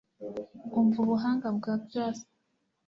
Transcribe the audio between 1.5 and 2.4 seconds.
bwa grace